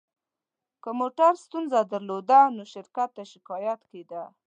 که 0.83 0.89
موټر 0.99 1.33
ستونزه 1.45 1.79
درلوده، 1.91 2.39
نو 2.55 2.63
شرکت 2.73 3.09
ته 3.15 3.23
شکایت 3.33 3.79
کېده. 3.89 4.23